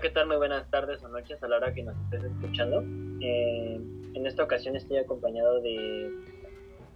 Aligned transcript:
¿qué 0.00 0.10
tal? 0.10 0.28
Muy 0.28 0.36
buenas 0.36 0.70
tardes 0.70 1.02
o 1.02 1.08
noches 1.08 1.42
a 1.42 1.48
la 1.48 1.56
hora 1.56 1.74
que 1.74 1.82
nos 1.82 1.96
estés 2.04 2.22
escuchando. 2.22 2.84
Eh, 3.20 3.80
en 4.14 4.26
esta 4.26 4.44
ocasión 4.44 4.76
estoy 4.76 4.98
acompañado 4.98 5.60
de 5.60 6.12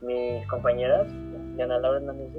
mis 0.02 0.46
compañeras, 0.46 1.08
Diana 1.56 1.78
Laura 1.80 1.98
Hernández 1.98 2.30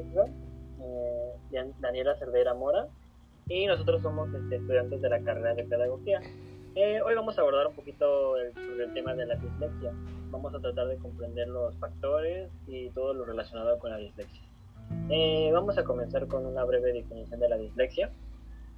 eh, 0.80 1.66
Daniela 1.82 2.16
Cervera 2.16 2.54
Mora, 2.54 2.88
y 3.50 3.66
nosotros 3.66 4.02
somos 4.04 4.34
este, 4.34 4.56
estudiantes 4.56 5.02
de 5.02 5.10
la 5.10 5.20
carrera 5.20 5.54
de 5.54 5.66
Pedagogía. 5.66 6.22
Eh, 6.76 7.02
hoy 7.02 7.14
vamos 7.14 7.38
a 7.38 7.42
abordar 7.42 7.68
un 7.68 7.76
poquito 7.76 8.36
sobre 8.54 8.86
el 8.86 8.94
tema 8.94 9.14
de 9.16 9.26
la 9.26 9.36
dislexia. 9.36 9.92
Vamos 10.32 10.56
a 10.56 10.60
tratar 10.60 10.88
de 10.88 10.96
comprender 10.98 11.50
los 11.50 11.76
factores 11.76 12.50
y 12.68 12.90
todo 12.92 13.14
lo 13.14 13.26
relacionado 13.26 13.78
con 13.80 13.92
la 13.92 13.98
dislexia. 13.98 14.42
Eh, 15.10 15.50
vamos 15.52 15.78
a 15.78 15.84
comenzar 15.84 16.28
con 16.28 16.46
una 16.46 16.64
breve 16.64 16.94
definición 16.94 17.40
de 17.40 17.50
la 17.50 17.58
dislexia. 17.58 18.10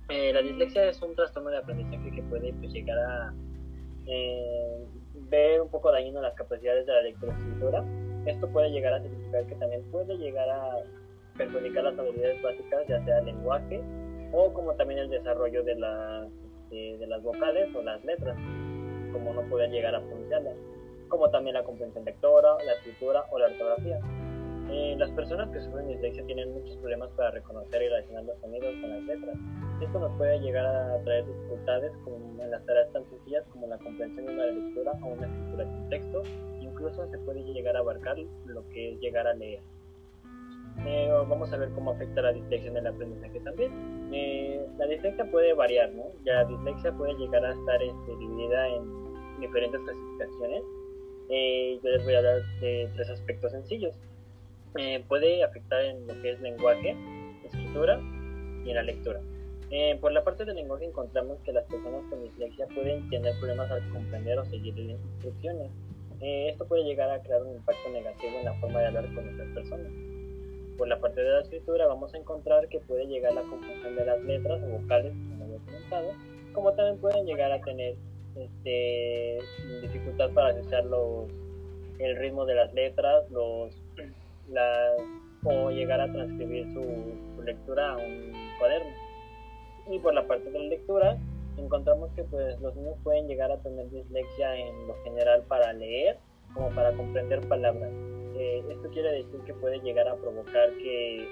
Eh, 0.10 0.32
la 0.34 0.42
dislexia 0.42 0.88
es 0.90 1.02
un 1.02 1.16
trastorno 1.16 1.50
de 1.50 1.58
aprendizaje 1.58 2.12
que 2.12 2.22
puede 2.24 2.54
pues, 2.54 2.72
llegar 2.72 2.98
a 3.00 3.34
eh, 4.06 4.86
ver 5.30 5.62
un 5.62 5.70
poco 5.70 5.92
dañino 5.92 6.22
las 6.22 6.36
capacidades 6.36 6.86
de 6.86 6.94
la 6.94 7.02
lectura 7.02 7.34
y 7.34 7.42
escritura. 7.42 7.84
Esto 8.26 8.48
puede 8.50 8.70
llegar 8.70 8.94
a 8.94 9.02
significar 9.02 9.46
que 9.48 9.56
también 9.56 9.84
puede 9.92 10.18
llegar 10.18 10.50
a 10.50 10.78
perjudicar 11.38 11.84
las 11.84 11.98
habilidades 11.98 12.42
básicas, 12.42 12.88
ya 12.88 13.04
sea 13.04 13.20
el 13.20 13.26
lenguaje 13.26 13.82
o 14.32 14.54
como 14.54 14.74
también 14.74 15.00
el 15.00 15.10
desarrollo 15.10 15.64
de 15.64 15.76
las, 15.76 17.24
vocales 17.24 17.74
o 17.76 17.82
las 17.82 18.04
letras, 18.04 18.36
como 19.12 19.34
no 19.34 19.42
puede 19.50 19.70
llegar 19.70 19.96
a 19.96 20.02
pronunciarlas, 20.02 20.56
como 21.10 21.30
también 21.30 21.56
la 21.56 21.64
comprensión 21.64 22.06
lectora, 22.06 22.56
la 22.64 22.74
escritura 22.74 23.24
o 23.32 23.40
la 23.40 23.46
ortografía. 23.48 24.00
Eh, 24.72 24.96
las 24.98 25.12
personas 25.12 25.50
que 25.52 25.62
sufren 25.62 25.88
dislexia 25.88 26.26
tienen 26.26 26.52
muchos 26.54 26.76
problemas 26.78 27.10
para 27.12 27.32
reconocer 27.32 27.82
y 27.82 27.86
relacionar 27.86 28.24
los 28.24 28.40
sonidos 28.40 28.74
con 28.82 28.90
las 28.90 29.04
letras. 29.04 29.38
Esto 29.82 30.00
nos 30.00 30.12
puede 30.18 30.40
llegar 30.40 30.66
a 30.66 30.98
traer 31.04 31.26
dificultades 31.26 31.92
como 32.04 32.18
en 32.42 32.50
las 32.52 32.66
tareas 32.66 32.92
tan 32.94 33.04
sencillas 33.10 33.44
como 33.52 33.68
la 33.68 33.78
comprensión 33.78 34.26
de 34.26 34.34
una 34.34 34.46
lectura 34.46 34.94
o 35.04 35.08
una 35.08 35.28
escritura 35.28 35.66
sin 35.66 35.90
texto. 35.90 36.24
Incluso 36.62 37.08
se 37.10 37.18
puede 37.20 37.44
llegar 37.44 37.76
a 37.76 37.80
abarcar 37.80 38.18
lo 38.46 38.68
que 38.70 38.94
es 38.94 39.00
llegar 39.00 39.28
a 39.28 39.34
leer. 39.34 39.60
Eh, 40.86 41.10
vamos 41.30 41.52
a 41.54 41.58
ver 41.58 41.70
cómo 41.70 41.92
afecta 41.92 42.22
la 42.22 42.34
dislexia 42.34 42.70
en 42.70 42.78
el 42.78 42.88
aprendizaje 42.88 43.40
también. 43.42 43.72
Eh, 44.14 44.66
la 44.78 44.88
dislexia 44.88 45.30
puede 45.32 45.54
variar, 45.54 45.92
¿no? 45.94 46.06
La 46.24 46.46
dislexia 46.46 46.92
puede 46.92 47.14
llegar 47.16 47.46
a 47.46 47.52
estar 47.52 47.82
este, 47.82 48.18
dividida 48.18 48.68
en 48.68 49.40
diferentes 49.40 49.82
clasificaciones. 49.82 50.64
yo 51.84 51.90
les 51.90 52.04
voy 52.04 52.14
a 52.14 52.18
hablar 52.18 52.42
de 52.62 52.90
tres 52.96 53.10
aspectos 53.10 53.52
sencillos. 53.52 53.96
Eh, 54.78 55.04
puede 55.08 55.44
afectar 55.44 55.82
en 55.84 56.06
lo 56.06 56.22
que 56.22 56.32
es 56.32 56.42
lenguaje, 56.42 56.96
escritura 57.46 58.00
y 58.66 58.70
en 58.70 58.76
la 58.76 58.84
lectura. 58.84 59.22
Eh, 59.72 59.98
por 60.00 60.12
la 60.12 60.24
parte 60.24 60.46
del 60.46 60.56
lenguaje 60.56 60.86
encontramos 60.86 61.40
que 61.44 61.52
las 61.52 61.66
personas 61.66 62.04
con 62.10 62.24
dislexia 62.24 62.68
pueden 62.68 63.10
tener 63.10 63.34
problemas 63.40 63.70
al 63.72 63.90
comprender 63.90 64.40
o 64.40 64.46
seguir 64.46 64.78
las 64.78 65.00
instrucciones. 65.00 65.72
Eh, 66.22 66.50
esto 66.50 66.66
puede 66.66 66.84
llegar 66.84 67.10
a 67.10 67.22
crear 67.22 67.42
un 67.44 67.56
impacto 67.56 67.90
negativo 67.92 68.38
en 68.40 68.46
la 68.46 68.54
forma 68.56 68.80
de 68.80 68.88
hablar 68.88 69.06
con 69.14 69.28
otras 69.28 69.50
personas. 69.54 69.92
Por 70.78 70.88
la 70.88 71.00
parte 71.00 71.22
de 71.22 71.30
la 71.30 71.42
escritura 71.42 71.88
vamos 71.88 72.14
a 72.14 72.18
encontrar 72.18 72.68
que 72.68 72.80
puede 72.80 73.08
llegar 73.08 73.34
la 73.34 73.42
confusión 73.42 73.96
de 73.96 74.06
las 74.06 74.22
letras 74.24 74.62
o 74.64 74.82
vocales, 74.82 75.14
como 75.14 75.46
había 75.46 75.58
comentado, 75.66 76.12
como 76.54 76.74
también 76.74 76.98
pueden 77.00 77.26
llegar 77.26 77.52
a 77.52 77.62
tener 77.62 77.96
este, 78.36 79.38
dificultad 79.82 80.30
para 80.32 80.50
asociar 80.50 80.86
los, 80.86 81.30
el 82.00 82.18
ritmo 82.18 82.46
de 82.46 82.56
las 82.56 82.74
letras, 82.74 83.30
los 83.32 83.74
o 85.44 85.70
llegar 85.70 86.02
a 86.02 86.12
transcribir 86.12 86.66
su, 86.74 87.44
lectura 87.44 87.94
a 87.94 87.98
un 87.98 88.34
cuaderno. 88.60 88.92
Y 89.90 90.00
por 90.00 90.14
la 90.14 90.28
parte 90.28 90.50
de 90.50 90.60
la 90.60 90.66
lectura, 90.66 91.18
encontramos 91.58 92.12
que 92.16 92.24
pues, 92.24 92.60
los 92.62 92.76
niños 92.76 92.96
pueden 93.04 93.28
llegar 93.28 93.52
a 93.52 93.58
tener 93.58 93.90
dislexia 93.90 94.56
en 94.56 94.88
lo 94.88 94.96
general 95.04 95.44
para 95.48 95.74
leer 95.74 96.18
como 96.54 96.70
para 96.70 96.92
comprender 96.94 97.48
palabras. 97.48 97.92
Eh, 98.38 98.64
esto 98.70 98.90
quiere 98.90 99.12
decir 99.12 99.40
que 99.46 99.54
puede 99.54 99.80
llegar 99.80 100.08
a 100.08 100.16
provocar 100.16 100.70
que 100.78 101.28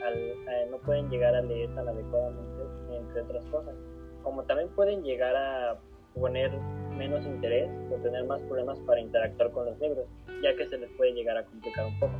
no 0.69 0.77
pueden 0.77 1.09
llegar 1.09 1.35
a 1.35 1.41
leer 1.41 1.73
tan 1.75 1.87
adecuadamente, 1.87 2.63
entre 2.95 3.21
otras 3.21 3.45
cosas. 3.45 3.75
Como 4.23 4.43
también 4.43 4.69
pueden 4.69 5.03
llegar 5.03 5.35
a 5.35 5.79
poner 6.13 6.51
menos 6.97 7.25
interés 7.25 7.69
o 7.91 7.95
tener 8.01 8.23
más 8.25 8.41
problemas 8.43 8.79
para 8.81 9.01
interactuar 9.01 9.51
con 9.51 9.65
los 9.65 9.79
libros, 9.79 10.05
ya 10.41 10.55
que 10.55 10.67
se 10.67 10.77
les 10.77 10.89
puede 10.91 11.13
llegar 11.13 11.37
a 11.37 11.45
complicar 11.45 11.85
un 11.85 11.99
poco. 11.99 12.13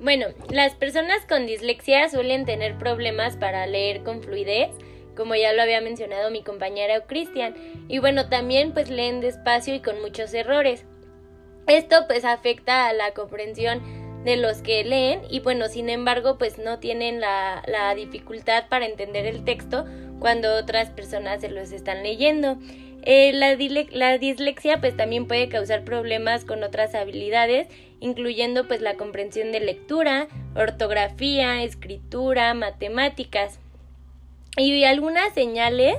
Bueno, 0.00 0.26
las 0.50 0.74
personas 0.74 1.24
con 1.26 1.46
dislexia 1.46 2.08
suelen 2.08 2.44
tener 2.44 2.76
problemas 2.76 3.36
para 3.36 3.66
leer 3.66 4.02
con 4.02 4.22
fluidez, 4.22 4.70
como 5.16 5.34
ya 5.34 5.54
lo 5.54 5.62
había 5.62 5.80
mencionado 5.80 6.30
mi 6.30 6.42
compañera 6.42 7.06
Cristian, 7.06 7.54
y 7.88 7.98
bueno, 7.98 8.28
también 8.28 8.72
pues 8.72 8.90
leen 8.90 9.20
despacio 9.20 9.74
y 9.74 9.80
con 9.80 10.00
muchos 10.02 10.34
errores. 10.34 10.84
Esto 11.66 12.06
pues 12.06 12.24
afecta 12.24 12.88
a 12.88 12.92
la 12.92 13.12
comprensión 13.12 13.82
de 14.24 14.36
los 14.36 14.58
que 14.58 14.84
leen 14.84 15.22
y 15.30 15.40
bueno, 15.40 15.68
sin 15.68 15.88
embargo 15.88 16.36
pues 16.36 16.58
no 16.58 16.78
tienen 16.78 17.20
la, 17.20 17.62
la 17.66 17.94
dificultad 17.94 18.68
para 18.68 18.86
entender 18.86 19.24
el 19.24 19.44
texto 19.44 19.86
cuando 20.18 20.56
otras 20.56 20.90
personas 20.90 21.40
se 21.40 21.48
los 21.48 21.72
están 21.72 22.02
leyendo. 22.02 22.58
Eh, 23.08 23.32
la, 23.32 23.54
dislexia 24.18 24.80
pues 24.80 24.96
también 24.96 25.28
puede 25.28 25.48
causar 25.48 25.84
problemas 25.84 26.44
con 26.44 26.64
otras 26.64 26.96
habilidades, 26.96 27.68
incluyendo 28.00 28.66
pues 28.66 28.80
la 28.80 28.94
comprensión 28.94 29.52
de 29.52 29.60
lectura, 29.60 30.26
ortografía, 30.56 31.62
escritura, 31.62 32.52
matemáticas. 32.54 33.60
Y 34.56 34.82
algunas 34.82 35.32
señales 35.34 35.96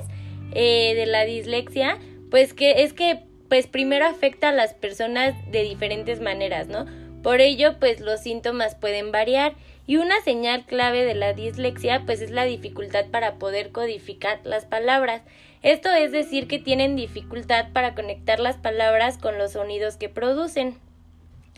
eh, 0.52 0.92
de 0.94 1.06
la 1.06 1.24
dislexia 1.24 1.98
pues 2.30 2.52
que 2.52 2.82
es 2.82 2.92
que 2.92 3.20
pues 3.48 3.66
primero 3.66 4.04
afecta 4.04 4.50
a 4.50 4.52
las 4.52 4.74
personas 4.74 5.34
de 5.50 5.62
diferentes 5.62 6.20
maneras, 6.20 6.68
¿no? 6.68 6.84
Por 7.22 7.40
ello, 7.40 7.78
pues 7.80 8.00
los 8.00 8.20
síntomas 8.20 8.74
pueden 8.74 9.12
variar 9.12 9.54
y 9.86 9.96
una 9.96 10.20
señal 10.20 10.66
clave 10.66 11.06
de 11.06 11.14
la 11.14 11.32
dislexia 11.32 12.02
pues 12.04 12.20
es 12.20 12.30
la 12.30 12.44
dificultad 12.44 13.06
para 13.06 13.36
poder 13.36 13.72
codificar 13.72 14.40
las 14.44 14.66
palabras. 14.66 15.22
Esto 15.62 15.90
es 15.90 16.12
decir 16.12 16.46
que 16.46 16.58
tienen 16.58 16.96
dificultad 16.96 17.72
para 17.72 17.94
conectar 17.94 18.38
las 18.38 18.56
palabras 18.56 19.18
con 19.18 19.38
los 19.38 19.52
sonidos 19.52 19.96
que 19.96 20.08
producen. 20.08 20.76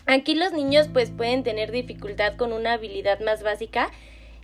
Aquí 0.07 0.35
los 0.35 0.53
niños 0.53 0.89
pues 0.93 1.11
pueden 1.11 1.43
tener 1.43 1.71
dificultad 1.71 2.37
con 2.37 2.53
una 2.53 2.73
habilidad 2.75 3.21
más 3.21 3.43
básica 3.43 3.91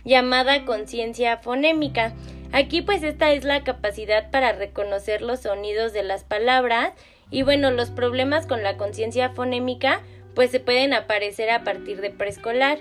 llamada 0.05 0.65
conciencia 0.65 1.37
fonémica. 1.37 2.13
Aquí 2.51 2.81
pues 2.81 3.03
esta 3.03 3.33
es 3.33 3.43
la 3.43 3.63
capacidad 3.63 4.31
para 4.31 4.53
reconocer 4.53 5.21
los 5.21 5.41
sonidos 5.41 5.91
de 5.91 6.03
las 6.03 6.23
palabras 6.23 6.93
y 7.29 7.43
bueno, 7.43 7.71
los 7.71 7.89
problemas 7.89 8.45
con 8.45 8.63
la 8.63 8.77
conciencia 8.77 9.29
fonémica 9.29 10.01
pues 10.35 10.51
se 10.51 10.59
pueden 10.59 10.93
aparecer 10.93 11.49
a 11.49 11.63
partir 11.63 11.99
de 11.99 12.11
preescolar. 12.11 12.79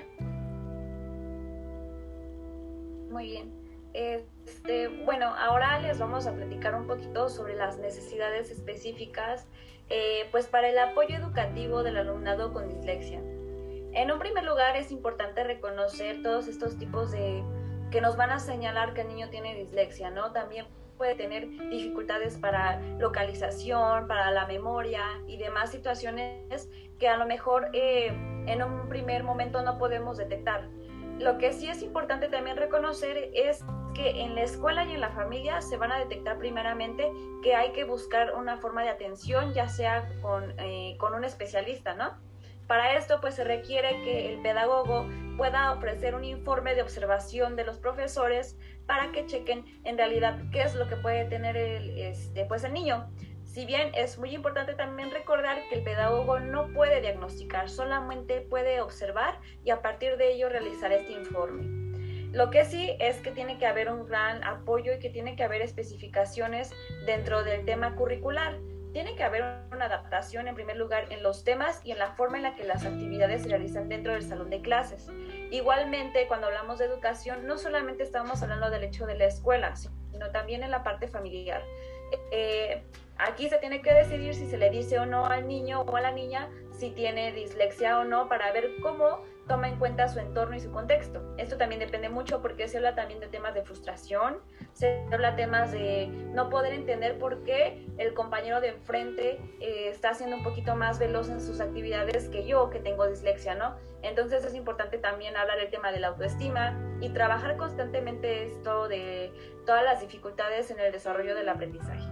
Muy 3.11 3.31
bien. 3.31 4.36
Este, 4.47 4.89
bueno, 5.05 5.35
ahora 5.37 5.79
les 5.81 5.99
vamos 5.99 6.27
a 6.27 6.33
platicar 6.33 6.75
un 6.75 6.87
poquito 6.87 7.29
sobre 7.29 7.57
las 7.57 7.79
necesidades 7.79 8.51
específicas 8.51 9.47
eh, 9.89 10.29
pues 10.31 10.47
para 10.47 10.69
el 10.69 10.79
apoyo 10.79 11.17
educativo 11.17 11.83
del 11.83 11.97
alumnado 11.97 12.53
con 12.53 12.69
dislexia. 12.69 13.21
En 13.93 14.11
un 14.11 14.19
primer 14.19 14.45
lugar 14.45 14.77
es 14.77 14.93
importante 14.93 15.43
reconocer 15.43 16.23
todos 16.23 16.49
estos 16.49 16.79
tipos 16.79 17.11
de 17.11 17.43
que 17.91 18.01
nos 18.01 18.17
van 18.17 18.31
a 18.31 18.39
señalar 18.39 18.95
que 18.95 19.03
el 19.03 19.09
niño 19.09 19.31
tiene 19.31 19.55
dislexia, 19.55 20.11
¿no? 20.11 20.33
También 20.33 20.67
puede 20.97 21.15
tener 21.15 21.49
dificultades 21.71 22.37
para 22.37 22.81
localización, 22.99 24.07
para 24.07 24.31
la 24.31 24.47
memoria 24.47 25.03
y 25.27 25.37
demás 25.37 25.71
situaciones 25.71 26.69
que 26.99 27.09
a 27.09 27.17
lo 27.17 27.27
mejor 27.27 27.69
eh, 27.73 28.09
en 28.47 28.63
un 28.63 28.89
primer 28.89 29.23
momento 29.23 29.63
no 29.63 29.79
podemos 29.79 30.17
detectar. 30.17 30.69
Lo 31.19 31.39
que 31.39 31.53
sí 31.53 31.69
es 31.69 31.83
importante 31.83 32.29
también 32.29 32.57
reconocer 32.57 33.31
es 33.35 33.65
que 33.95 34.21
en 34.21 34.35
la 34.35 34.43
escuela 34.43 34.85
y 34.85 34.93
en 34.93 35.01
la 35.01 35.11
familia 35.11 35.63
se 35.63 35.79
van 35.79 35.91
a 35.91 35.99
detectar 35.99 36.39
primeramente 36.39 37.11
que 37.43 37.55
hay 37.55 37.73
que 37.73 37.85
buscar 37.85 38.35
una 38.35 38.59
forma 38.59 38.83
de 38.83 38.91
atención, 38.91 39.55
ya 39.55 39.69
sea 39.69 40.07
con, 40.21 40.55
eh, 40.59 40.97
con 40.99 41.15
un 41.15 41.25
especialista, 41.25 41.95
¿no? 41.95 42.19
Para 42.67 42.97
esto, 42.97 43.21
pues 43.21 43.35
se 43.37 43.45
requiere 43.45 44.03
que 44.03 44.35
el 44.35 44.43
pedagogo 44.43 45.07
pueda 45.37 45.73
ofrecer 45.73 46.15
un 46.15 46.25
informe 46.25 46.75
de 46.75 46.83
observación 46.83 47.55
de 47.55 47.65
los 47.65 47.79
profesores 47.79 48.59
para 48.87 49.13
que 49.13 49.25
chequen 49.27 49.65
en 49.85 49.97
realidad 49.97 50.37
qué 50.53 50.63
es 50.63 50.75
lo 50.75 50.89
que 50.89 50.97
puede 50.97 51.25
tener 51.27 51.57
el, 51.57 51.97
este, 51.97 52.45
pues 52.45 52.65
el 52.65 52.73
niño. 52.73 53.09
Si 53.57 53.65
bien 53.65 53.91
es 53.95 54.19
muy 54.19 54.35
importante 54.35 54.75
también 54.75 55.11
recordar 55.11 55.67
que 55.71 55.77
el 55.77 55.83
pedagogo 55.83 56.39
no 56.41 56.69
puede 56.75 57.01
diagnosticar, 57.01 57.71
solamente 57.71 58.43
puede 58.43 58.83
observar 58.83 59.41
y 59.65 59.71
a 59.71 59.81
partir 59.81 60.19
de 60.19 60.35
ello 60.35 60.51
realizar 60.51 60.93
este 60.93 61.13
informe. 61.13 61.65
Lo 62.33 62.51
que 62.51 62.67
sí 62.67 62.95
es 63.01 63.17
que 63.21 63.31
tiene 63.31 63.57
que 63.57 63.65
haber 63.65 63.91
un 63.91 64.05
gran 64.05 64.45
apoyo 64.45 64.93
y 64.93 64.99
que 64.99 65.09
tiene 65.09 65.37
que 65.37 65.43
haber 65.43 65.63
especificaciones 65.63 66.71
dentro 67.07 67.45
del 67.45 67.65
tema 67.65 67.95
curricular. 67.95 68.59
Tiene 68.93 69.17
que 69.17 69.25
haber 69.25 69.43
una 69.73 69.87
adaptación 69.87 70.49
en 70.49 70.55
primer 70.55 70.77
lugar 70.77 71.11
en 71.11 71.23
los 71.23 71.43
temas 71.43 71.81
y 71.83 71.93
en 71.93 71.99
la 71.99 72.11
forma 72.11 72.37
en 72.37 72.43
la 72.43 72.57
que 72.57 72.65
las 72.65 72.85
actividades 72.85 73.45
se 73.45 73.49
realizan 73.49 73.89
dentro 73.89 74.13
del 74.13 74.23
salón 74.23 74.51
de 74.51 74.61
clases. 74.61 75.09
Igualmente, 75.51 76.27
cuando 76.29 76.49
hablamos 76.49 76.79
de 76.79 76.85
educación, 76.85 77.47
no 77.47 77.57
solamente 77.57 78.03
estamos 78.03 78.43
hablando 78.43 78.69
del 78.69 78.85
hecho 78.85 79.07
de 79.07 79.17
la 79.17 79.25
escuela, 79.25 79.75
sino 79.77 80.31
también 80.31 80.63
en 80.63 80.71
la 80.71 80.83
parte 80.83 81.09
familiar. 81.09 81.63
Eh, 82.31 82.83
aquí 83.19 83.49
se 83.49 83.59
tiene 83.59 83.83
que 83.83 83.93
decidir 83.93 84.35
si 84.35 84.47
se 84.47 84.59
le 84.59 84.71
dice 84.71 84.99
o 84.99 85.07
no 85.07 85.27
al 85.27 85.47
niño 85.47 85.83
o 85.83 85.97
a 85.97 86.01
la 86.01 86.13
niña 86.13 86.49
si 86.79 86.91
tiene 86.91 87.33
dislexia 87.33 87.99
o 87.99 88.05
no 88.05 88.29
para 88.29 88.53
ver 88.53 88.71
cómo 88.83 89.23
toma 89.47 89.69
en 89.69 89.79
cuenta 89.79 90.09
su 90.09 90.19
entorno 90.19 90.57
y 90.57 90.61
su 90.61 90.71
contexto. 90.71 91.35
Esto 91.39 91.57
también 91.57 91.81
depende 91.81 92.09
mucho 92.09 92.43
porque 92.43 92.69
se 92.69 92.79
habla 92.79 92.95
también 92.95 93.21
de 93.21 93.29
temas 93.29 93.55
de 93.55 93.63
frustración, 93.63 94.39
se 94.73 95.07
habla 95.13 95.37
temas 95.37 95.73
de 95.73 96.09
no 96.33 96.51
poder 96.51 96.73
entender 96.73 97.19
por 97.19 97.45
qué 97.45 97.87
el 97.99 98.15
compañero 98.15 98.61
de 98.61 98.69
enfrente 98.69 99.41
eh, 99.61 99.89
está 99.89 100.15
siendo 100.15 100.37
un 100.37 100.43
poquito 100.43 100.75
más 100.75 100.99
veloz 100.99 101.29
en 101.29 101.41
sus 101.41 101.61
actividades 101.61 102.29
que 102.29 102.47
yo, 102.47 102.71
que 102.71 102.81
tengo 102.81 103.07
dislexia, 103.07 103.55
¿no? 103.55 103.77
Entonces 104.03 104.45
es 104.45 104.55
importante 104.55 104.99
también 104.99 105.37
hablar 105.37 105.59
del 105.59 105.71
tema 105.71 105.93
de 105.93 106.01
la 106.01 106.09
autoestima 106.09 106.79
y 107.01 107.11
trabajar 107.11 107.57
constantemente 107.57 108.45
esto 108.45 108.89
de 108.89 109.33
todas 109.65 109.85
las 109.85 110.01
dificultades 110.01 110.71
en 110.71 110.79
el 110.81 110.93
desarrollo 110.93 111.35
del 111.35 111.49
aprendizaje. 111.49 112.06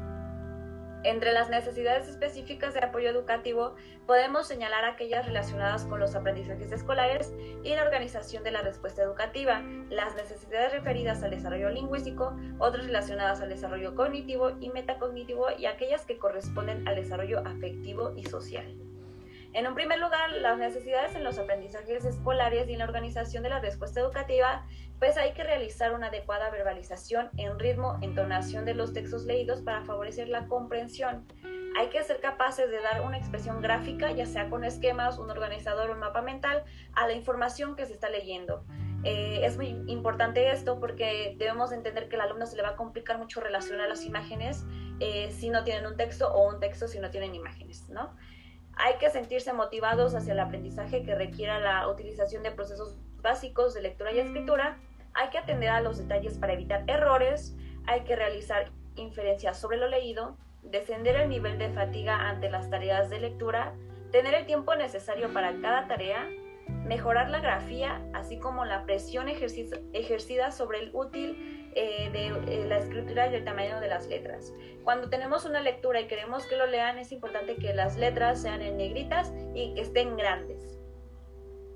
Entre 1.05 1.33
las 1.33 1.51
necesidades 1.51 2.09
específicas 2.09 2.73
de 2.73 2.81
apoyo 2.81 3.11
educativo 3.11 3.75
podemos 4.07 4.49
señalar 4.49 4.87
aquellas 4.87 5.27
relacionadas 5.27 5.85
con 5.85 6.01
los 6.01 6.15
aprendizajes 6.15 6.73
escolares 6.73 7.35
y 7.63 7.75
la 7.75 7.83
organización 7.83 8.43
de 8.43 8.51
la 8.51 8.63
respuesta 8.63 9.03
educativa, 9.03 9.63
las 9.91 10.17
necesidades 10.17 10.73
referidas 10.73 11.23
al 11.23 11.33
desarrollo 11.33 11.69
lingüístico, 11.69 12.35
otras 12.59 12.87
relacionadas 12.87 13.43
al 13.43 13.51
desarrollo 13.51 13.95
cognitivo 13.95 14.53
y 14.61 14.71
metacognitivo 14.71 15.49
y 15.59 15.67
aquellas 15.67 16.07
que 16.07 16.19
corresponden 16.19 16.89
al 16.89 16.97
desarrollo 16.97 17.41
afectivo 17.41 18.15
y 18.17 18.25
social. 18.25 18.84
En 19.55 19.69
un 19.69 19.75
primer 19.77 20.01
lugar, 20.01 20.33
las 20.33 20.59
necesidades 20.59 21.15
en 21.15 21.23
los 21.23 21.39
aprendizajes 21.39 22.05
escolares 22.05 22.69
y 22.69 22.73
en 22.73 22.81
la 22.81 22.87
organización 22.87 23.45
de 23.45 23.51
la 23.51 23.61
respuesta 23.61 24.01
educativa, 24.01 24.67
pues 24.99 25.17
hay 25.17 25.33
que 25.33 25.45
realizar 25.45 25.95
una 25.95 26.09
adecuada 26.09 26.51
verbalización 26.51 27.31
en 27.37 27.57
ritmo, 27.61 27.97
entonación 28.03 28.65
de 28.65 28.75
los 28.75 28.93
textos 28.93 29.27
leídos 29.27 29.63
para 29.63 29.85
favorecer 29.85 30.29
la 30.29 30.49
comprensión. 30.49 31.25
Hay 31.79 31.87
que 31.87 32.03
ser 32.03 32.19
capaces 32.19 32.69
de 32.69 32.81
dar 32.81 33.03
una 33.03 33.17
expresión 33.17 33.63
gráfica, 33.63 34.11
ya 34.11 34.27
sea 34.27 34.51
con 34.51 34.65
esquemas, 34.65 35.21
un 35.21 35.31
organizador 35.31 35.89
o 35.91 35.93
un 35.93 36.01
mapa 36.01 36.21
mental, 36.21 36.65
a 36.95 37.07
la 37.07 37.13
información 37.13 37.77
que 37.77 37.87
se 37.87 37.93
está 37.93 38.11
leyendo. 38.11 38.65
Eh, 39.05 39.43
es 39.45 39.57
muy 39.57 39.69
importante 39.87 40.51
esto 40.51 40.81
porque 40.81 41.37
debemos 41.39 41.71
entender 41.71 42.09
que 42.09 42.17
al 42.17 42.23
alumno 42.23 42.47
se 42.47 42.57
le 42.57 42.63
va 42.63 42.71
a 42.71 42.77
complicar 42.77 43.19
mucho 43.19 43.41
relacionar 43.41 43.89
las 43.89 44.05
imágenes 44.05 44.65
eh, 44.99 45.31
si 45.31 45.51
no 45.51 45.63
tienen 45.63 45.87
un 45.87 45.97
texto 45.97 46.33
o 46.33 46.49
un 46.49 46.59
texto 46.59 46.89
si 46.89 46.99
no 46.99 47.11
tienen 47.11 47.37
imágenes, 47.37 47.89
¿no? 47.89 48.17
Hay 48.77 48.95
que 48.99 49.11
sentirse 49.11 49.53
motivados 49.53 50.15
hacia 50.15 50.33
el 50.33 50.41
aprendizaje 50.41 51.03
que 51.03 51.15
requiera 51.15 51.61
la 51.61 51.89
utilización 51.89 52.43
de 52.43 52.51
procesos 52.51 52.97
básicos 53.23 53.75
de 53.75 53.83
lectura 53.83 54.13
y 54.13 54.19
escritura. 54.19 54.79
Hay 55.15 55.31
que 55.31 55.39
atender 55.39 55.71
a 55.71 55.81
los 55.81 55.99
detalles 55.99 56.39
para 56.39 56.55
evitar 56.55 56.85
errores. 56.87 57.57
Hay 57.87 58.03
que 58.03 58.17
realizar 58.17 58.71
inferencias 58.97 59.59
sobre 59.59 59.77
lo 59.77 59.89
leído, 59.89 60.37
descender 60.63 61.17
el 61.17 61.29
nivel 61.29 61.59
de 61.59 61.71
fatiga 61.71 62.29
ante 62.29 62.51
las 62.51 62.71
tareas 62.71 63.11
de 63.11 63.21
lectura, 63.21 63.75
tener 64.11 64.35
el 64.35 64.47
tiempo 64.47 64.75
necesario 64.75 65.33
para 65.33 65.61
cada 65.61 65.87
tarea, 65.87 66.29
mejorar 66.85 67.31
la 67.31 67.41
grafía, 67.41 68.01
así 68.13 68.39
como 68.39 68.65
la 68.65 68.85
presión 68.85 69.29
ejercida 69.29 70.53
sobre 70.53 70.81
el 70.81 70.91
útil 70.93 71.64
eh, 71.75 72.11
de 72.13 72.29
eh, 72.29 72.67
la 72.67 72.79
escritura 72.79 73.29
y 73.29 73.35
el 73.35 73.45
tamaño 73.45 73.81
de 73.81 73.89
las 73.89 74.07
letras. 74.07 74.53
Cuando 74.85 75.09
tenemos 75.09 75.45
una 75.45 75.61
lectura 75.61 76.01
y 76.01 76.07
queremos 76.07 76.47
que 76.47 76.57
lo 76.57 76.67
lean, 76.67 76.99
es 76.99 77.11
importante 77.11 77.57
que 77.57 77.75
las 77.75 77.97
letras 77.97 78.43
sean 78.43 78.63
en 78.63 78.77
negritas 78.77 79.33
y 79.55 79.75
que 79.75 79.81
estén 79.81 80.17
grandes. 80.17 80.79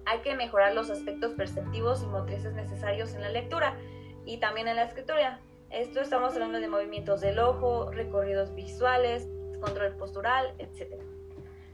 Hay 0.07 0.21
que 0.21 0.35
mejorar 0.35 0.75
los 0.75 0.91
aspectos 0.91 1.33
perceptivos 1.35 2.03
y 2.03 2.07
motrices 2.07 2.55
necesarios 2.55 3.15
en 3.15 3.23
la 3.23 3.31
lectura 3.31 3.77
y 4.25 4.39
también 4.39 4.69
en 4.69 4.77
la 4.77 4.85
escritura. 4.85 5.41
Esto 5.71 6.01
estamos 6.01 6.33
hablando 6.35 6.61
de 6.61 6.69
movimientos 6.69 7.21
del 7.21 7.39
ojo, 7.39 7.91
recorridos 7.91 8.55
visuales, 8.55 9.29
control 9.61 9.97
postural, 9.97 10.55
etc. 10.59 10.95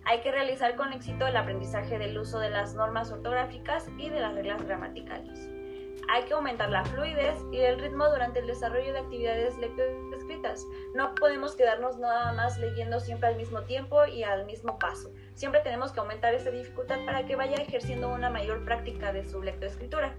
Hay 0.04 0.20
que 0.20 0.32
realizar 0.32 0.76
con 0.76 0.92
éxito 0.92 1.26
el 1.26 1.36
aprendizaje 1.36 1.98
del 1.98 2.18
uso 2.18 2.38
de 2.38 2.50
las 2.50 2.74
normas 2.74 3.12
ortográficas 3.12 3.88
y 3.98 4.08
de 4.10 4.20
las 4.20 4.34
reglas 4.34 4.62
gramaticales. 4.62 5.53
Hay 6.08 6.24
que 6.24 6.34
aumentar 6.34 6.70
la 6.70 6.84
fluidez 6.84 7.36
y 7.50 7.60
el 7.60 7.78
ritmo 7.78 8.08
durante 8.08 8.40
el 8.40 8.46
desarrollo 8.46 8.92
de 8.92 8.98
actividades 8.98 9.54
escritas. 10.12 10.66
No 10.94 11.14
podemos 11.14 11.56
quedarnos 11.56 11.98
nada 11.98 12.32
más 12.32 12.58
leyendo 12.58 13.00
siempre 13.00 13.28
al 13.28 13.36
mismo 13.36 13.62
tiempo 13.62 14.04
y 14.06 14.22
al 14.22 14.44
mismo 14.44 14.78
paso. 14.78 15.10
Siempre 15.34 15.60
tenemos 15.60 15.92
que 15.92 16.00
aumentar 16.00 16.34
esa 16.34 16.50
dificultad 16.50 17.04
para 17.06 17.24
que 17.24 17.36
vaya 17.36 17.56
ejerciendo 17.56 18.08
una 18.08 18.30
mayor 18.30 18.64
práctica 18.64 19.12
de 19.12 19.24
su 19.24 19.42
lectoescritura. 19.42 20.14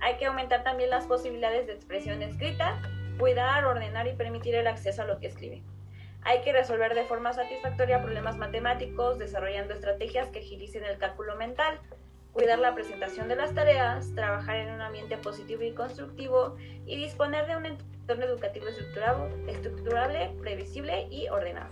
Hay 0.00 0.16
que 0.16 0.26
aumentar 0.26 0.64
también 0.64 0.90
las 0.90 1.06
posibilidades 1.06 1.66
de 1.66 1.74
expresión 1.74 2.22
escrita, 2.22 2.80
cuidar, 3.18 3.64
ordenar 3.64 4.06
y 4.06 4.14
permitir 4.14 4.54
el 4.54 4.66
acceso 4.66 5.02
a 5.02 5.06
lo 5.06 5.18
que 5.18 5.26
escribe. 5.26 5.62
Hay 6.22 6.40
que 6.40 6.52
resolver 6.52 6.94
de 6.94 7.04
forma 7.04 7.32
satisfactoria 7.32 8.02
problemas 8.02 8.36
matemáticos, 8.36 9.18
desarrollando 9.18 9.74
estrategias 9.74 10.28
que 10.30 10.40
agilicen 10.40 10.84
el 10.84 10.98
cálculo 10.98 11.36
mental, 11.36 11.80
cuidar 12.36 12.58
la 12.58 12.74
presentación 12.74 13.28
de 13.28 13.36
las 13.36 13.54
tareas, 13.54 14.14
trabajar 14.14 14.56
en 14.56 14.74
un 14.74 14.82
ambiente 14.82 15.16
positivo 15.16 15.62
y 15.62 15.72
constructivo 15.72 16.54
y 16.84 16.98
disponer 16.98 17.46
de 17.46 17.56
un 17.56 17.64
entorno 17.64 18.26
educativo 18.26 18.66
estructurable, 18.68 20.36
previsible 20.42 21.08
y 21.10 21.28
ordenado. 21.28 21.70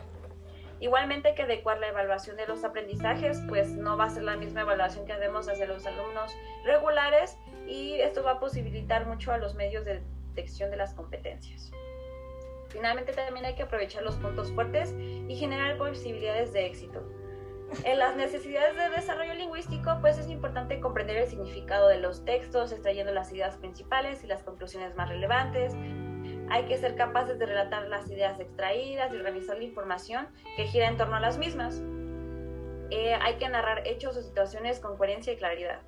Igualmente 0.81 1.29
hay 1.29 1.35
que 1.35 1.43
adecuar 1.43 1.81
la 1.81 1.89
evaluación 1.89 2.39
de 2.39 2.47
los 2.47 2.65
aprendizajes, 2.65 3.43
pues 3.47 3.73
no 3.73 3.99
va 3.99 4.05
a 4.05 4.11
ser 4.11 4.23
la 4.23 4.39
misma 4.39 4.63
evaluación 4.63 5.05
que 5.05 5.13
hacemos 5.13 5.51
hacia 5.51 5.67
los 5.67 5.85
alumnos 5.85 6.35
regulares 6.65 7.37
y 7.69 8.01
esto 8.01 8.23
va 8.23 8.33
a 8.33 8.41
posibilitar 8.41 9.07
mucho 9.07 9.33
a 9.33 9.39
los 9.39 9.55
medios 9.55 9.85
de 9.85 10.01
detección 10.31 10.71
de 10.71 10.79
las 10.79 10.95
competencias. 10.95 11.73
Finalmente 12.71 13.13
también 13.13 13.45
hay 13.45 13.55
que 13.55 13.65
aprovechar 13.65 14.03
los 14.03 14.17
puntos 14.17 14.51
fuertes 14.51 14.95
y 15.29 15.37
generar 15.37 15.77
posibilidades 15.77 16.55
de 16.55 16.65
éxito. 16.65 17.03
En 17.83 17.99
las 17.99 18.15
necesidades 18.15 18.77
de 18.77 18.91
desarrollo 18.91 19.35
lingüístico, 19.35 19.99
pues 20.01 20.19
es 20.19 20.29
importante 20.29 20.81
comprender 20.81 21.17
el 21.17 21.27
significado 21.27 21.89
de 21.89 21.99
los 21.99 22.25
textos, 22.25 22.71
extrayendo 22.71 23.13
las 23.13 23.33
ideas 23.33 23.57
principales 23.57 24.23
y 24.23 24.27
las 24.27 24.43
conclusiones 24.43 24.95
más 24.95 25.09
relevantes. 25.09 25.75
Hay 26.51 26.67
que 26.67 26.77
ser 26.79 26.95
capaces 26.95 27.39
de 27.39 27.47
relatar 27.47 27.89
las 27.89 28.09
ideas 28.11 28.39
extraídas 28.39 29.13
y 29.13 29.17
organizar 29.17 29.57
la 29.57 29.65
información 29.65 30.29
que 30.57 30.67
gira 30.67 30.89
en 30.89 30.97
torno 30.97 31.17
a 31.17 31.21
las 31.21 31.39
mismas. 31.39 31.83
Eh, 32.91 33.15
hay 33.15 33.35
que 33.37 33.49
narrar 33.49 33.87
hechos 33.87 34.17
o 34.17 34.23
situaciones 34.23 34.79
con 34.79 34.97
coherencia 34.97 35.33
y 35.33 35.37
claridad. 35.37 35.81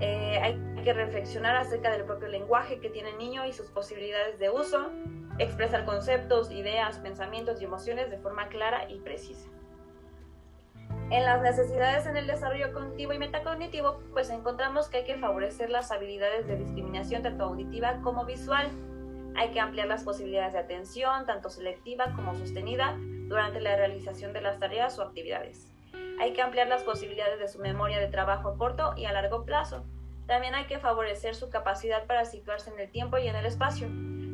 Eh, 0.00 0.38
hay 0.42 0.82
que 0.82 0.92
reflexionar 0.92 1.56
acerca 1.56 1.90
del 1.92 2.04
propio 2.04 2.28
lenguaje 2.28 2.80
que 2.80 2.90
tiene 2.90 3.10
el 3.10 3.18
niño 3.18 3.46
y 3.46 3.52
sus 3.52 3.70
posibilidades 3.70 4.38
de 4.38 4.50
uso 4.50 4.90
expresar 5.38 5.84
conceptos, 5.84 6.50
ideas, 6.50 6.98
pensamientos 6.98 7.60
y 7.60 7.64
emociones 7.64 8.10
de 8.10 8.18
forma 8.18 8.48
clara 8.48 8.90
y 8.90 8.98
precisa. 9.00 9.48
En 11.10 11.24
las 11.24 11.40
necesidades 11.40 12.06
en 12.06 12.16
el 12.16 12.26
desarrollo 12.26 12.72
cognitivo 12.72 13.12
y 13.12 13.18
metacognitivo, 13.18 14.00
pues 14.12 14.28
encontramos 14.30 14.88
que 14.88 14.98
hay 14.98 15.04
que 15.04 15.16
favorecer 15.16 15.70
las 15.70 15.92
habilidades 15.92 16.48
de 16.48 16.56
discriminación 16.56 17.22
tanto 17.22 17.44
auditiva 17.44 18.00
como 18.02 18.24
visual. 18.24 18.66
Hay 19.36 19.50
que 19.50 19.60
ampliar 19.60 19.86
las 19.86 20.02
posibilidades 20.02 20.52
de 20.54 20.58
atención, 20.58 21.24
tanto 21.24 21.48
selectiva 21.48 22.12
como 22.16 22.34
sostenida, 22.34 22.96
durante 23.28 23.60
la 23.60 23.76
realización 23.76 24.32
de 24.32 24.40
las 24.40 24.58
tareas 24.58 24.98
o 24.98 25.02
actividades. 25.02 25.72
Hay 26.20 26.32
que 26.32 26.42
ampliar 26.42 26.66
las 26.66 26.82
posibilidades 26.82 27.38
de 27.38 27.48
su 27.48 27.60
memoria 27.60 28.00
de 28.00 28.08
trabajo 28.08 28.48
a 28.48 28.56
corto 28.56 28.94
y 28.96 29.04
a 29.04 29.12
largo 29.12 29.44
plazo. 29.44 29.84
También 30.26 30.54
hay 30.54 30.66
que 30.66 30.78
favorecer 30.78 31.36
su 31.36 31.50
capacidad 31.50 32.06
para 32.06 32.24
situarse 32.24 32.70
en 32.70 32.80
el 32.80 32.90
tiempo 32.90 33.18
y 33.18 33.28
en 33.28 33.36
el 33.36 33.46
espacio 33.46 33.88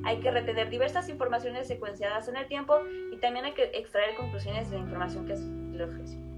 hay 0.04 0.20
que 0.20 0.30
retener 0.30 0.68
diversas 0.68 1.08
informaciones 1.08 1.68
secuenciadas 1.68 2.28
en 2.28 2.36
el 2.36 2.46
tiempo 2.46 2.80
y 3.12 3.16
también 3.18 3.44
hay 3.44 3.52
que 3.52 3.70
extraer 3.74 4.16
conclusiones 4.16 4.70
de 4.70 4.78
la 4.78 4.82
información 4.82 5.26
que 5.26 5.36
se 5.36 5.46
le 5.46 5.84
ofrece. 5.84 6.31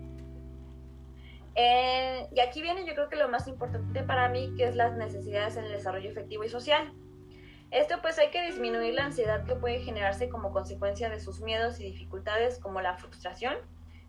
Eh, 1.56 2.26
y 2.32 2.40
aquí 2.40 2.62
viene 2.62 2.84
yo 2.84 2.94
creo 2.94 3.08
que 3.08 3.16
lo 3.16 3.28
más 3.28 3.46
importante 3.46 4.02
para 4.02 4.28
mí, 4.28 4.54
que 4.56 4.64
es 4.64 4.76
las 4.76 4.96
necesidades 4.96 5.56
en 5.56 5.64
el 5.64 5.73
desarrollo 5.73 6.11
efectivo 6.11 6.44
y 6.44 6.49
social. 6.49 6.92
Esto 7.70 7.96
pues 8.02 8.18
hay 8.18 8.30
que 8.30 8.42
disminuir 8.42 8.94
la 8.94 9.06
ansiedad 9.06 9.44
que 9.44 9.56
puede 9.56 9.80
generarse 9.80 10.28
como 10.28 10.52
consecuencia 10.52 11.11
de 11.11 11.20
sus 11.20 11.40
miedos 11.40 11.80
y 11.80 11.84
dificultades 11.84 12.58
como 12.58 12.80
la 12.80 12.96
frustración, 12.96 13.56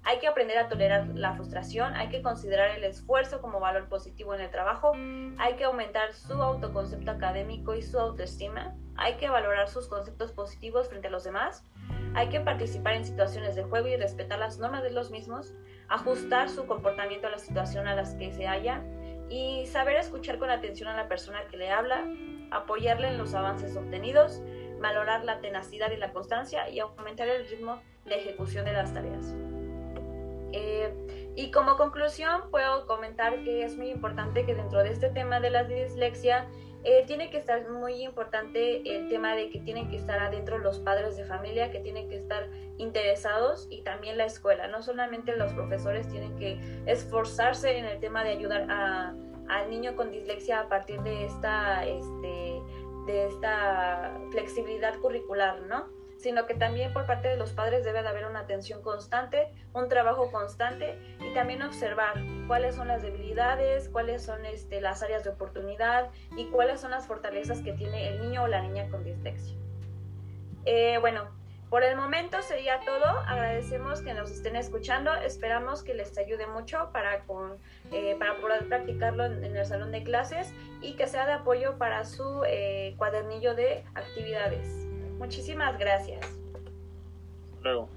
hay 0.05 0.19
que 0.19 0.27
aprender 0.27 0.59
a 0.59 0.69
tolerar 0.69 1.07
la 1.15 1.33
frustración, 1.33 1.95
hay 1.95 2.09
que 2.09 2.21
considerar 2.21 2.69
el 2.69 2.83
esfuerzo 2.83 3.41
como 3.41 3.59
valor 3.59 3.89
positivo 3.89 4.35
en 4.35 4.41
el 4.41 4.51
trabajo, 4.51 4.93
hay 5.39 5.55
que 5.57 5.63
aumentar 5.63 6.13
su 6.13 6.33
autoconcepto 6.33 7.09
académico 7.09 7.73
y 7.73 7.81
su 7.81 7.99
autoestima, 7.99 8.75
hay 8.97 9.15
que 9.15 9.29
valorar 9.29 9.67
sus 9.67 9.87
conceptos 9.87 10.31
positivos 10.31 10.89
frente 10.89 11.07
a 11.07 11.11
los 11.11 11.23
demás, 11.23 11.65
hay 12.15 12.29
que 12.29 12.39
participar 12.39 12.93
en 12.93 13.03
situaciones 13.03 13.55
de 13.55 13.63
juego 13.63 13.89
y 13.89 13.97
respetar 13.97 14.39
las 14.39 14.57
normas 14.57 14.83
de 14.83 14.91
los 14.91 15.11
mismos, 15.11 15.53
ajustar 15.89 16.49
su 16.49 16.65
comportamiento 16.65 17.27
a 17.27 17.31
la 17.31 17.37
situación 17.37 17.87
a 17.87 17.95
las 17.95 18.15
que 18.15 18.31
se 18.31 18.47
halla 18.47 18.81
y 19.29 19.65
saber 19.65 19.97
escuchar 19.97 20.39
con 20.39 20.49
atención 20.49 20.87
a 20.87 20.95
la 20.95 21.09
persona 21.09 21.45
que 21.49 21.57
le 21.57 21.69
habla, 21.71 22.05
apoyarle 22.51 23.09
en 23.09 23.17
los 23.17 23.33
avances 23.33 23.75
obtenidos, 23.75 24.41
valorar 24.79 25.25
la 25.25 25.41
tenacidad 25.41 25.91
y 25.91 25.97
la 25.97 26.13
constancia 26.13 26.69
y 26.69 26.79
aumentar 26.79 27.27
el 27.27 27.47
ritmo 27.47 27.81
de 28.05 28.15
ejecución 28.15 28.63
de 28.63 28.73
las 28.73 28.93
tareas. 28.93 29.35
Eh, 30.53 31.33
y 31.35 31.51
como 31.51 31.75
conclusión 31.75 32.49
puedo 32.49 32.87
comentar 32.87 33.43
que 33.43 33.65
es 33.65 33.75
muy 33.75 33.89
importante 33.89 34.45
que 34.45 34.55
dentro 34.55 34.83
de 34.83 34.91
este 34.91 35.09
tema 35.09 35.41
de 35.41 35.49
la 35.49 35.65
dislexia 35.65 36.47
eh, 36.85 37.03
tiene 37.07 37.31
que 37.31 37.37
estar 37.37 37.67
muy 37.69 38.03
importante 38.03 38.95
el 38.95 39.09
tema 39.09 39.35
de 39.35 39.49
que 39.49 39.59
tienen 39.59 39.89
que 39.89 39.97
estar 39.97 40.19
adentro 40.19 40.59
los 40.59 40.77
padres 40.79 41.17
de 41.17 41.25
familia, 41.25 41.71
que 41.71 41.79
tienen 41.79 42.07
que 42.07 42.15
estar 42.15 42.47
interesados 42.77 43.67
y 43.71 43.81
también 43.81 44.17
la 44.17 44.25
escuela. 44.25 44.67
No 44.67 44.83
solamente 44.83 45.35
los 45.35 45.51
profesores 45.53 46.07
tienen 46.09 46.37
que 46.37 46.59
esforzarse 46.85 47.77
en 47.79 47.85
el 47.85 47.99
tema 47.99 48.23
de 48.23 48.31
ayudar 48.31 48.67
al 48.69 49.69
niño 49.69 49.95
con 49.95 50.11
dislexia 50.11 50.59
a 50.59 50.69
partir 50.69 51.01
de 51.01 51.25
esta, 51.25 51.83
este, 51.85 52.61
de 53.07 53.27
esta 53.29 54.19
flexibilidad 54.29 54.99
curricular, 54.99 55.63
¿no? 55.63 55.87
Sino 56.17 56.45
que 56.45 56.55
también 56.55 56.93
por 56.93 57.05
parte 57.05 57.27
de 57.27 57.37
los 57.37 57.51
padres 57.51 57.83
debe 57.83 58.01
de 58.01 58.07
haber 58.07 58.25
una 58.25 58.41
atención 58.41 58.81
constante, 58.81 59.49
un 59.73 59.89
trabajo 59.89 60.31
constante 60.31 60.97
y 61.19 61.33
también 61.33 61.61
observar 61.61 62.15
cuáles 62.47 62.75
son 62.75 62.87
las 62.87 63.01
debilidades, 63.01 63.89
cuáles 63.89 64.23
son 64.23 64.45
este, 64.45 64.81
las 64.81 65.03
áreas 65.03 65.23
de 65.23 65.31
oportunidad 65.31 66.09
y 66.35 66.45
cuáles 66.47 66.79
son 66.81 66.91
las 66.91 67.07
fortalezas 67.07 67.61
que 67.61 67.73
tiene 67.73 68.09
el 68.09 68.21
niño 68.21 68.43
o 68.43 68.47
la 68.47 68.61
niña 68.61 68.89
con 68.89 69.03
dislexia. 69.03 69.55
Eh, 70.65 70.97
bueno, 70.99 71.29
por 71.69 71.83
el 71.83 71.95
momento 71.95 72.41
sería 72.41 72.79
todo. 72.85 73.05
Agradecemos 73.05 74.01
que 74.01 74.13
nos 74.13 74.31
estén 74.31 74.55
escuchando. 74.55 75.13
Esperamos 75.15 75.83
que 75.83 75.93
les 75.93 76.17
ayude 76.17 76.47
mucho 76.47 76.89
para, 76.91 77.25
con, 77.25 77.57
eh, 77.91 78.15
para 78.17 78.37
poder 78.37 78.67
practicarlo 78.67 79.25
en, 79.25 79.43
el 79.43 79.65
salón 79.65 79.91
de 79.91 80.03
clases 80.03 80.53
y 80.81 80.95
que 80.95 81.07
sea 81.07 81.25
de 81.25 81.33
apoyo 81.33 81.77
para 81.77 82.05
su 82.05 82.43
eh, 82.47 82.95
cuadernillo 82.97 83.55
de 83.55 83.83
actividades. 83.95 84.84
Muchísimas 85.17 85.77
gracias. 85.77 86.25
Luego. 87.61 87.89